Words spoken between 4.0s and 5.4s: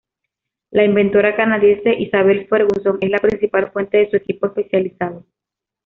su equipo especializado.